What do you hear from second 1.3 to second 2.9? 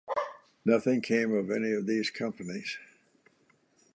of any of these companies.